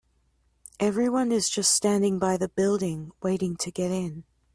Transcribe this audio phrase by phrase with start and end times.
[0.79, 4.23] Everyone is just standing by the building, waiting to get in.